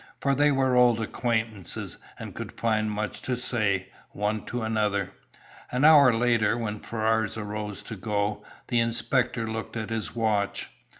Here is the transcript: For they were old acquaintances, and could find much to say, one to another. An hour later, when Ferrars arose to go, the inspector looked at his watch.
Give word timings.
For 0.19 0.33
they 0.33 0.51
were 0.51 0.73
old 0.75 0.99
acquaintances, 0.99 1.97
and 2.17 2.33
could 2.33 2.53
find 2.53 2.89
much 2.89 3.21
to 3.21 3.37
say, 3.37 3.89
one 4.13 4.45
to 4.47 4.63
another. 4.63 5.11
An 5.71 5.85
hour 5.85 6.11
later, 6.11 6.57
when 6.57 6.79
Ferrars 6.79 7.37
arose 7.37 7.83
to 7.83 7.95
go, 7.95 8.43
the 8.69 8.79
inspector 8.79 9.47
looked 9.47 9.77
at 9.77 9.91
his 9.91 10.15
watch. 10.15 10.69